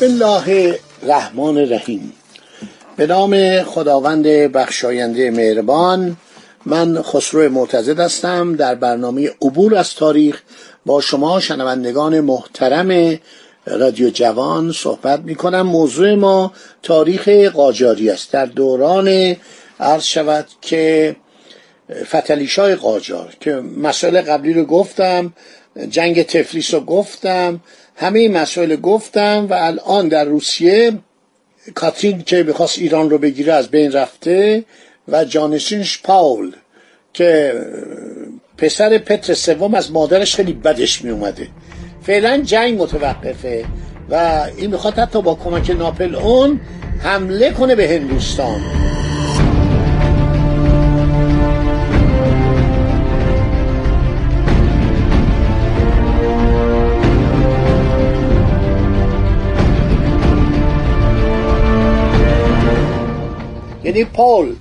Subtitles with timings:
[0.00, 2.12] بسم الله الرحمن الرحیم.
[2.96, 6.16] به نام خداوند بخشاینده مهربان
[6.66, 10.42] من خسرو معتزد هستم در برنامه عبور از تاریخ
[10.86, 13.18] با شما شنوندگان محترم
[13.66, 18.32] رادیو جوان صحبت می کنم موضوع ما تاریخ قاجاری است.
[18.32, 19.36] در دوران
[19.80, 21.16] عرض شود که
[22.04, 25.32] فتلیشای قاجار که مسائل قبلی رو گفتم
[25.90, 27.60] جنگ تفلیس رو گفتم
[28.00, 30.92] همه این مسائل گفتم و الان در روسیه
[31.74, 34.64] کاترین که می‌خواست ایران رو بگیره از بین رفته
[35.08, 36.52] و جانشینش پاول
[37.12, 37.54] که
[38.58, 41.48] پسر پتر سوم از مادرش خیلی بدش می اومده
[42.02, 43.64] فعلا جنگ متوقفه
[44.10, 46.60] و این می‌خواد حتی با کمک ناپل اون
[47.02, 48.89] حمله کنه به هندوستان.
[63.90, 64.56] یعنی پول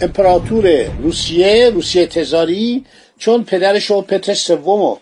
[0.00, 2.84] امپراتور روسیه روسیه تزاری
[3.18, 4.96] چون پدرش و پتر سوم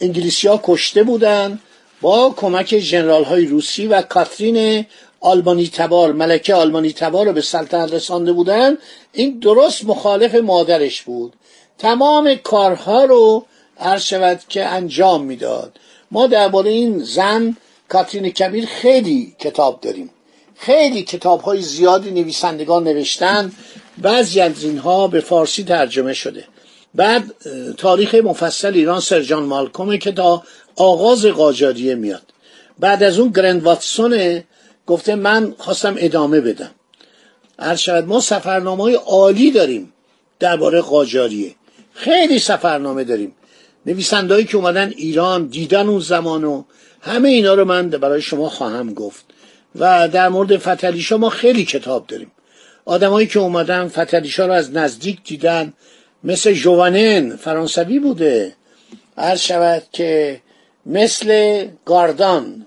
[0.00, 1.58] انگلیسی ها کشته بودن
[2.00, 4.86] با کمک جنرال های روسی و کاترین
[5.20, 8.78] آلمانی تبار ملکه آلمانی تبار رو به سلطنت رسانده بودن.
[9.12, 11.32] این درست مخالف مادرش بود.
[11.78, 13.46] تمام کارها رو
[13.80, 15.78] عرض شود که انجام می‌داد.
[16.10, 17.56] ما درباره این زن
[17.88, 20.10] کاترین کبیر خیلی کتاب داریم.
[20.58, 23.52] خیلی کتاب های زیادی نویسندگان نوشتن.
[23.98, 26.44] بعضی از اینها به فارسی ترجمه شده.
[26.94, 27.34] بعد
[27.76, 30.42] تاریخ مفصل ایران سرجان مالکومه که تا
[30.76, 32.22] آغاز قاجاریه میاد.
[32.78, 34.42] بعد از اون گرند واتسون
[34.86, 36.70] گفته من خواستم ادامه بدم.
[37.58, 39.92] هر شاید ما سفرنامه های عالی داریم
[40.38, 41.54] درباره قاجاریه.
[41.94, 43.32] خیلی سفرنامه داریم.
[43.86, 46.64] نویسندهایی که اومدن ایران دیدن اون زمانو
[47.00, 49.25] همه اینا رو من برای شما خواهم گفت.
[49.78, 52.32] و در مورد فتلیشا ما خیلی کتاب داریم.
[52.84, 55.72] آدمایی که اومدن فتلیشا رو از نزدیک دیدن
[56.24, 58.54] مثل جوانن فرانسوی بوده.
[59.18, 60.40] عرض شود که
[60.86, 62.66] مثل گاردان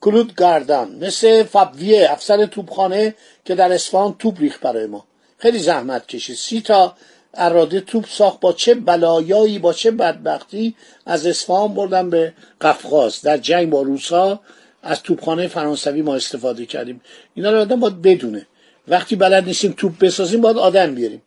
[0.00, 3.14] کلود گاردان مثل فابویه افسر توپخانه
[3.44, 5.04] که در اصفهان توپ ریخت برای ما.
[5.38, 6.36] خیلی زحمت کشید.
[6.36, 6.94] سی تا
[7.34, 8.40] اراده توپ ساخت.
[8.40, 10.74] با چه بلایایی با چه بدبختی
[11.06, 13.22] از اصفهان بردن به قفقاز.
[13.22, 14.40] در جنگ با روسا
[14.86, 17.00] از توپخانه فرانسوی ما استفاده کردیم.
[17.34, 18.46] اینا رو آدم باید بدونه.
[18.88, 21.22] وقتی بلد نیستیم توپ بسازیم باید آدم بیاریم.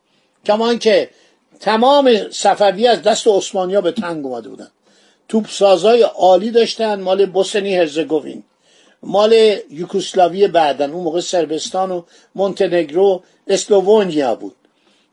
[0.46, 1.10] کما که
[1.60, 4.68] تمام صفوی از دست عثمانیا به تنگ اومده بودن.
[5.28, 8.44] توپ سازای عالی داشتن مال بوسنی هرزگوین.
[9.04, 12.04] مال یوگسلاوی بعدن اون موقع سربستان و
[12.36, 14.56] مونتنگرو اسلوونیا بود.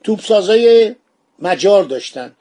[0.05, 0.95] توپ سازای
[1.39, 2.33] مجار داشتن.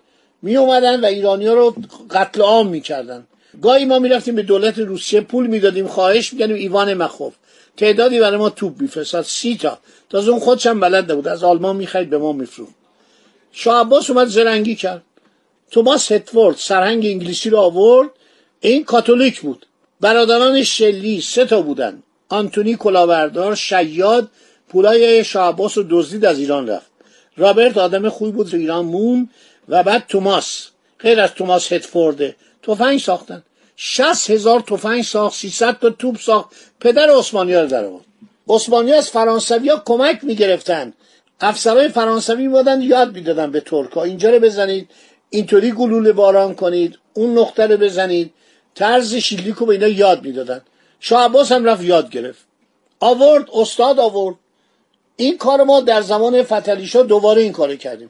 [0.41, 1.75] می اومدن و ایرانی ها رو
[2.11, 3.27] قتل عام می‌کردن.
[3.61, 7.33] گاهی ما می‌رفتیم به دولت روسیه پول می‌دادیم خواهش می‌کردیم ایوان مخوف.
[7.77, 9.79] تعدادی برای ما توپ میفرستاد سی تا.
[10.09, 12.73] تازه اون خودش هم بلد نبود از آلمان می‌خرید به ما میفروخت.
[13.51, 15.01] شاه عباس اومد زرنگی کرد.
[15.71, 18.09] توماس هتفورد سرهنگ انگلیسی رو آورد.
[18.59, 19.65] این کاتولیک بود.
[20.01, 22.03] برادران شلی سه تا بودن.
[22.29, 24.29] آنتونی کلاوردار شیاد
[24.69, 26.91] پولای شاه عباس رو دزدید از ایران رفت.
[27.37, 29.29] رابرت آدم خوبی بود ایران مون
[29.69, 30.67] و بعد توماس.
[30.99, 32.35] غیر از توماس هتفورده
[32.67, 33.43] تفنگ ساختن.
[33.75, 36.49] 60 هزار تفنگ ساخت 300 تا توپ ساخت.
[36.79, 38.05] پدر عثمانی ها رو در آورد.
[38.49, 40.93] عثمانی از فرانسوی ها کمک می‌گرفتن.
[41.41, 44.89] افسرهای فرانسوی بودن یاد می‌دادن به ترکا اینجا رو بزنید.
[45.29, 46.97] اینطوری گلوله باران کنید.
[47.13, 48.33] اون نقطه رو بزنید.
[48.75, 50.61] طرز شیلیک رو به اینا یاد می‌دادن.
[50.99, 52.45] شاه عباس هم رفت یاد گرفت.
[52.99, 54.35] آورد استاد آورد.
[55.15, 58.09] این کار ما در زمان فتلیشا دوباره این کار کردیم.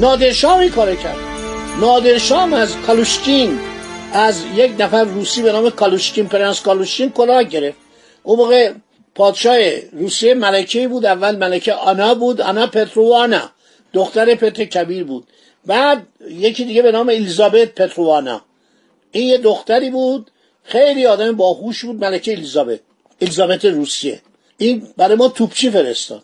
[0.00, 1.16] نادرشاه این کار کرد.
[1.80, 3.58] نادرشاه از کالوشکین
[4.12, 7.78] از یک نفر روسی به نام کالوشکین پرنس کالوشکین کلاه گرفت.
[8.22, 8.72] اون موقع
[9.14, 9.56] پادشاه
[9.92, 13.50] روسیه ملکه بود اول ملکه آنا بود آنا پتروانا
[13.92, 15.26] دختر پتر کبیر بود.
[15.66, 18.42] بعد یکی دیگه به نام الیزابت پتروانا
[19.12, 20.30] این یه دختری بود
[20.62, 22.80] خیلی آدم باهوش بود ملکه الیزابت
[23.20, 24.20] الیزابت روسیه.
[24.58, 26.22] این برای ما توپچی فرستاد.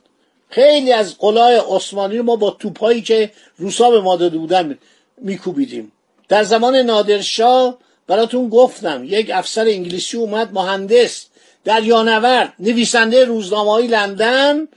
[0.48, 4.78] خیلی از قلای عثمانی ما با توپهایی که روسا به ما داده بودن
[5.18, 5.92] میکوبیدیم.
[6.28, 11.26] در زمان نادرشاه براتون گفتم یک افسر انگلیسی اومد مهندس
[11.64, 14.68] دریانورد نویسنده روزنامه لندن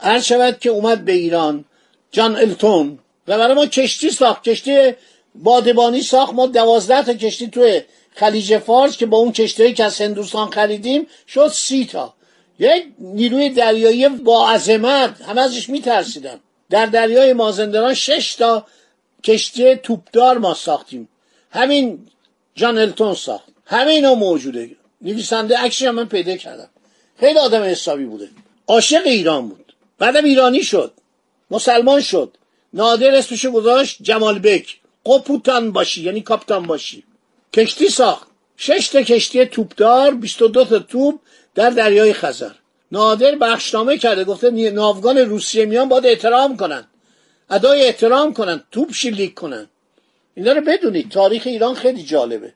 [0.00, 1.64] هر شود که اومد به ایران
[2.12, 2.98] جان التون.
[3.28, 4.92] و برای ما کشتی ساخت کشتی
[5.34, 6.34] بادبانی ساخت.
[6.34, 7.82] ما دوازده تا کشتی توی
[8.14, 12.14] خلیج فارس که با اون کشتی که از هندوستان خریدیم شد سی تا.
[12.58, 16.40] یک نیروی دریایی با عظمت همه ازش میترسیدن.
[16.70, 18.66] در دریای مازندران شش تا
[19.24, 21.08] کشتی توپدار ما ساختیم.
[21.50, 22.06] همین
[22.54, 23.48] جان التون ساخت.
[23.66, 24.70] همه اینا موجوده.
[25.02, 26.68] نویسنده عکسش من پیدا کردم.
[27.20, 28.28] خیلی آدم حسابی بوده.
[28.66, 29.74] عاشق ایران بود.
[29.98, 30.92] بعدم ایرانی شد.
[31.50, 32.36] مسلمان شد.
[32.72, 34.76] نادر اسمشو گذاشت جمال بک.
[35.06, 37.04] قپوتان باشی یعنی کاپتان باشی.
[37.52, 38.28] کشتی ساخت.
[38.56, 41.20] شش تا کشتی توپدار 22 تا توپ
[41.54, 42.50] در دریای خزر.
[42.92, 46.84] نادر بخشنامه کرده گفته ناوگان روسیه میان باید احترام کنن.
[47.50, 49.68] ادای احترام کنن توپ شلیک کنن.
[50.34, 52.52] اینا رو بدونید تاریخ ایران خیلی جالبه.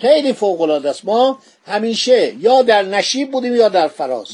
[0.00, 1.04] خیلی فوق العاده است.
[1.04, 4.28] ما همیشه یا در نشیب بودیم یا در فراز.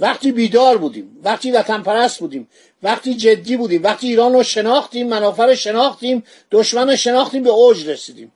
[0.00, 2.48] وقتی بیدار بودیم وقتی وطن پرست بودیم
[2.82, 7.88] وقتی جدی بودیم وقتی ایران رو شناختیم منافع رو شناختیم دشمن رو شناختیم به اوج
[7.88, 8.32] رسیدیم.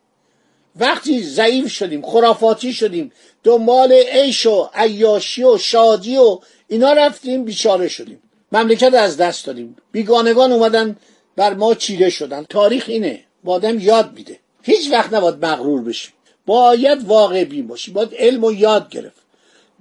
[0.77, 3.13] وقتی ضعیف شدیم خرافاتی شدیم
[3.45, 6.39] دنبال عیش و عیاشی و شادی و
[6.69, 8.23] اینا رفتیم بیچاره شدیم.
[8.53, 9.77] مملکت از دست دادیم.
[9.93, 10.97] بیگانگان اومدن
[11.37, 12.45] بر ما چیره شدن.
[12.49, 14.39] تاریخ اینه با آدم یاد میده.
[14.63, 16.13] هیچ وقت نباید مغرور بشیم.
[16.47, 17.95] باید واقع بین باشیم.
[17.95, 19.23] باید علم و یاد گرفت.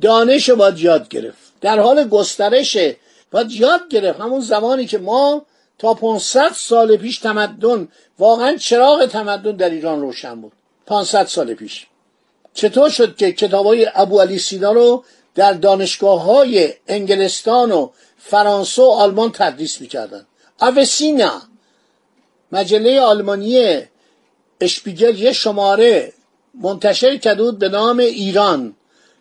[0.01, 1.53] دانش رو باید یاد گرفت.
[1.61, 2.95] در حال گسترشه
[3.31, 4.19] باید یاد گرفت.
[4.19, 5.45] همون زمانی که ما
[5.79, 7.87] تا 500 سال پیش تمدن
[8.19, 10.51] واقعا چراغ تمدن در ایران روشن بود.
[10.89, 11.85] 500 سال پیش.
[12.53, 15.03] چطور شد که کتاب های ابو علی سینا رو
[15.35, 20.25] در دانشگاه های انگلستان و فرانسه و آلمان تدریس می‌کردن؟
[20.61, 21.41] اوسینا.
[22.51, 23.79] مجله آلمانی
[24.61, 26.13] اشپیگل یه شماره
[26.61, 28.75] منتشر کرده بود به نام ایران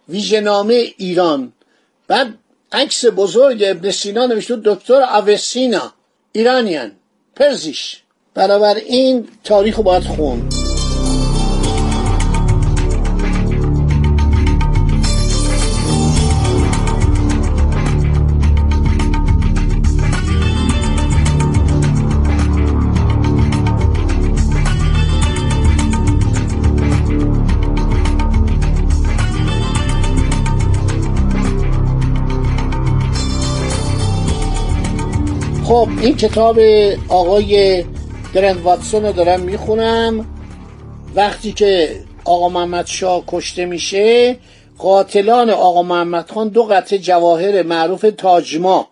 [0.09, 1.53] ویژنامه ایران.
[2.07, 2.35] بعد
[2.73, 5.93] عکس بزرگ ابن سینا نوشته دکتر اوسینا
[6.33, 6.93] ایرانیان
[7.37, 8.03] پرزیش.
[8.87, 10.58] این تاریخ رو باید خوند.
[35.69, 36.59] خب این کتاب
[37.09, 37.85] آقای
[38.35, 40.27] گرند واتسون رو دارم می‌خونم.
[41.15, 44.37] وقتی که آقا محمد شاه کشته میشه
[44.79, 48.89] قاتلان آقا محمد خان دو قطعه جواهر معروف تاجما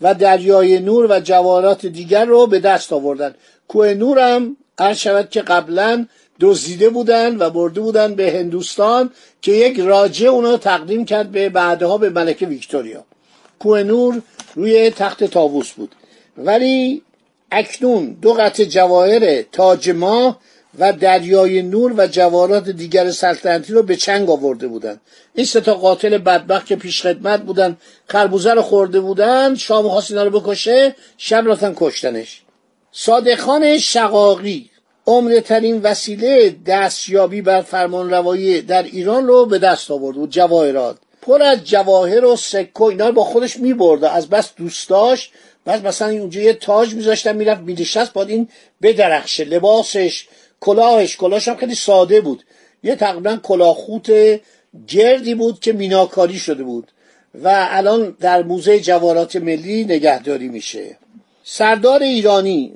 [0.00, 3.34] و دریای نور و جواهرات دیگر رو به دست آوردن.
[3.68, 6.06] کوه نورم هر شود که قبلا
[6.40, 9.10] دزدیده بودن و برده بودن به هندوستان
[9.42, 13.04] که یک راجع اونو تقدیم کرد به بعدها به ملکه ویکتوریا.
[13.58, 14.22] کوه نور
[14.54, 15.94] روی تخت تابوس بود.
[16.36, 17.02] ولی
[17.50, 20.40] اکنون دو قطع جواهر تاج ماه
[20.78, 25.00] و دریای نور و جواهرات دیگر سلطنتی رو به چنگ آورده بودن.
[25.34, 27.76] این سه تا قاتل بدبخت که پیش خدمت بودن
[28.06, 32.42] خربوزه رو خورده بودن شام خواست اینا رو بکشه شب رفتن کشتنش.
[32.92, 34.70] صادقان شقاقی
[35.06, 40.96] عمرترین وسیله دستیابی بر فرمان روایی در ایران رو به دست آورد بود جواهرات.
[41.22, 45.32] پر از جواهر و سکو اینا با خودش میبرده از بس دوست داشت.
[45.64, 48.48] بعد مثلا اونجا یه تاج میذاشتن می‌رفت میدشست باید این
[48.82, 50.28] بدرخشه لباسش
[50.60, 52.44] کلاهش کلاهش هم خیلی ساده بود.
[52.82, 54.10] یه تقریبا کلاهخوت
[54.88, 56.88] گردی بود که میناکاری شده بود.
[57.34, 60.96] و الان در موزه جوارات ملی نگهداری میشه.
[61.44, 62.72] سردار ایرانی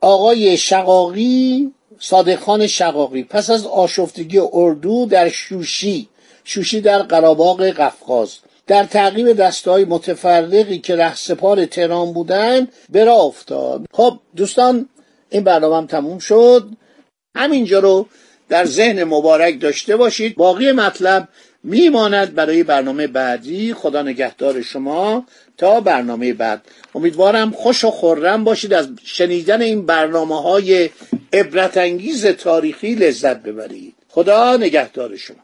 [0.00, 6.08] آقای شقاقی صادقان شقاقی پس از آشفتگی اردو در شوشی
[6.44, 8.38] شوشی در قراباق قفقاز.
[8.66, 13.86] در تعقیب دستهای متفرقی که رهسپار تهران بودن برا افتاد.
[13.92, 14.88] خب دوستان
[15.30, 16.68] این برنامه هم تموم شد.
[17.36, 18.06] همینجا رو
[18.48, 20.36] در ذهن مبارک داشته باشید.
[20.36, 21.28] باقی مطلب
[21.62, 23.74] میماند برای برنامه بعدی.
[23.74, 26.62] خدا نگهدار شما تا برنامه بعد.
[26.94, 28.74] امیدوارم خوش و خورم باشید.
[28.74, 30.90] از شنیدن این برنامه های
[31.32, 33.94] عبرتانگیز تاریخی لذت ببرید.
[34.08, 35.43] خدا نگهدار شما.